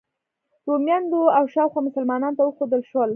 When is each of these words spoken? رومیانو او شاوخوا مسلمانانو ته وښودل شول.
رومیانو 0.67 1.21
او 1.37 1.43
شاوخوا 1.53 1.81
مسلمانانو 1.87 2.35
ته 2.37 2.41
وښودل 2.43 2.81
شول. 2.89 3.09